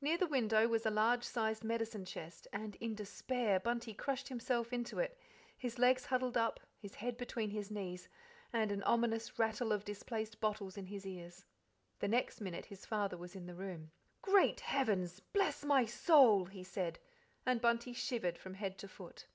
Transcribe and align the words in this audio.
Near 0.00 0.18
the 0.18 0.26
window 0.26 0.66
was 0.66 0.84
a 0.84 0.90
large 0.90 1.22
sized 1.22 1.62
medicine 1.62 2.04
chest, 2.04 2.48
and 2.52 2.74
in 2.80 2.96
despair 2.96 3.60
Bunty 3.60 3.94
crushed 3.94 4.26
himself 4.26 4.72
into 4.72 4.98
it, 4.98 5.16
his 5.56 5.78
legs 5.78 6.06
huddled 6.06 6.36
up, 6.36 6.58
his 6.80 6.96
head 6.96 7.16
between 7.16 7.50
his 7.50 7.70
knees, 7.70 8.08
and 8.52 8.72
an 8.72 8.82
ominous 8.82 9.38
rattle 9.38 9.70
of 9.70 9.84
displaced 9.84 10.40
bottles 10.40 10.76
in 10.76 10.86
his 10.86 11.06
ears. 11.06 11.44
The 12.00 12.08
next 12.08 12.40
minute 12.40 12.64
his 12.66 12.84
father 12.84 13.16
was 13.16 13.36
in 13.36 13.46
the 13.46 13.54
room. 13.54 13.92
"Great 14.20 14.58
Heavens! 14.58 15.20
God 15.20 15.26
bless 15.32 15.64
my 15.64 15.84
soul!" 15.86 16.46
he 16.46 16.64
said, 16.64 16.98
and 17.46 17.60
Bunty 17.60 17.92
shivered 17.92 18.38
from 18.38 18.54
head 18.54 18.78
to 18.78 18.88
foot. 18.88 19.28